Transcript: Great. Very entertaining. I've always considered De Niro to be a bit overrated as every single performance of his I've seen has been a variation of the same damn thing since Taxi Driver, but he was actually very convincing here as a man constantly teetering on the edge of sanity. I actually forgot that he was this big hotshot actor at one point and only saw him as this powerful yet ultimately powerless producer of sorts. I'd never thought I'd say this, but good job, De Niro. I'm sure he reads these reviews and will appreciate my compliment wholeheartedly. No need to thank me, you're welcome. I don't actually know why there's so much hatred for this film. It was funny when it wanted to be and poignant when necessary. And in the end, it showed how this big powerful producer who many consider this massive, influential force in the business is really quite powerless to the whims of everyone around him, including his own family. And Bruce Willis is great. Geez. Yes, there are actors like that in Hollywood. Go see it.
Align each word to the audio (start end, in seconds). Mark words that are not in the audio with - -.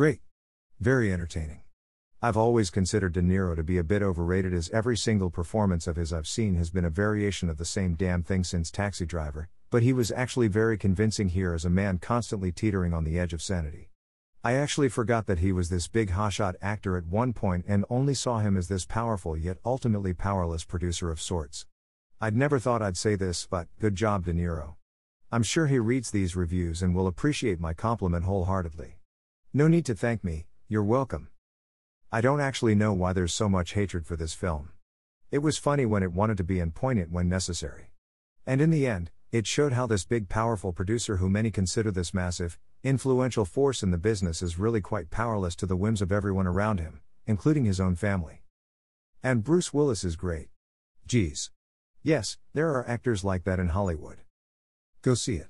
Great. 0.00 0.22
Very 0.80 1.12
entertaining. 1.12 1.60
I've 2.22 2.38
always 2.38 2.70
considered 2.70 3.12
De 3.12 3.20
Niro 3.20 3.54
to 3.54 3.62
be 3.62 3.76
a 3.76 3.84
bit 3.84 4.00
overrated 4.00 4.54
as 4.54 4.70
every 4.70 4.96
single 4.96 5.28
performance 5.28 5.86
of 5.86 5.96
his 5.96 6.10
I've 6.10 6.26
seen 6.26 6.54
has 6.54 6.70
been 6.70 6.86
a 6.86 6.88
variation 6.88 7.50
of 7.50 7.58
the 7.58 7.66
same 7.66 7.96
damn 7.96 8.22
thing 8.22 8.42
since 8.42 8.70
Taxi 8.70 9.04
Driver, 9.04 9.50
but 9.68 9.82
he 9.82 9.92
was 9.92 10.10
actually 10.10 10.48
very 10.48 10.78
convincing 10.78 11.28
here 11.28 11.52
as 11.52 11.66
a 11.66 11.68
man 11.68 11.98
constantly 11.98 12.50
teetering 12.50 12.94
on 12.94 13.04
the 13.04 13.18
edge 13.18 13.34
of 13.34 13.42
sanity. 13.42 13.90
I 14.42 14.54
actually 14.54 14.88
forgot 14.88 15.26
that 15.26 15.40
he 15.40 15.52
was 15.52 15.68
this 15.68 15.86
big 15.86 16.12
hotshot 16.12 16.54
actor 16.62 16.96
at 16.96 17.04
one 17.04 17.34
point 17.34 17.66
and 17.68 17.84
only 17.90 18.14
saw 18.14 18.38
him 18.38 18.56
as 18.56 18.68
this 18.68 18.86
powerful 18.86 19.36
yet 19.36 19.58
ultimately 19.66 20.14
powerless 20.14 20.64
producer 20.64 21.10
of 21.10 21.20
sorts. 21.20 21.66
I'd 22.22 22.34
never 22.34 22.58
thought 22.58 22.80
I'd 22.80 22.96
say 22.96 23.16
this, 23.16 23.46
but 23.46 23.68
good 23.78 23.96
job, 23.96 24.24
De 24.24 24.32
Niro. 24.32 24.76
I'm 25.30 25.42
sure 25.42 25.66
he 25.66 25.78
reads 25.78 26.10
these 26.10 26.34
reviews 26.34 26.80
and 26.80 26.94
will 26.94 27.06
appreciate 27.06 27.60
my 27.60 27.74
compliment 27.74 28.24
wholeheartedly. 28.24 28.94
No 29.52 29.66
need 29.66 29.84
to 29.86 29.96
thank 29.96 30.22
me, 30.22 30.46
you're 30.68 30.84
welcome. 30.84 31.28
I 32.12 32.20
don't 32.20 32.40
actually 32.40 32.76
know 32.76 32.92
why 32.92 33.12
there's 33.12 33.34
so 33.34 33.48
much 33.48 33.72
hatred 33.72 34.06
for 34.06 34.14
this 34.14 34.32
film. 34.32 34.70
It 35.32 35.38
was 35.38 35.58
funny 35.58 35.84
when 35.84 36.04
it 36.04 36.12
wanted 36.12 36.36
to 36.36 36.44
be 36.44 36.60
and 36.60 36.72
poignant 36.72 37.10
when 37.10 37.28
necessary. 37.28 37.90
And 38.46 38.60
in 38.60 38.70
the 38.70 38.86
end, 38.86 39.10
it 39.32 39.48
showed 39.48 39.72
how 39.72 39.88
this 39.88 40.04
big 40.04 40.28
powerful 40.28 40.72
producer 40.72 41.16
who 41.16 41.28
many 41.28 41.50
consider 41.50 41.90
this 41.90 42.14
massive, 42.14 42.60
influential 42.84 43.44
force 43.44 43.82
in 43.82 43.90
the 43.90 43.98
business 43.98 44.40
is 44.40 44.56
really 44.56 44.80
quite 44.80 45.10
powerless 45.10 45.56
to 45.56 45.66
the 45.66 45.76
whims 45.76 46.00
of 46.00 46.12
everyone 46.12 46.46
around 46.46 46.78
him, 46.78 47.00
including 47.26 47.64
his 47.64 47.80
own 47.80 47.96
family. 47.96 48.44
And 49.20 49.42
Bruce 49.42 49.74
Willis 49.74 50.04
is 50.04 50.14
great. 50.14 50.50
Geez. 51.08 51.50
Yes, 52.04 52.38
there 52.54 52.70
are 52.70 52.88
actors 52.88 53.24
like 53.24 53.42
that 53.44 53.58
in 53.58 53.70
Hollywood. 53.70 54.18
Go 55.02 55.14
see 55.14 55.34
it. 55.34 55.48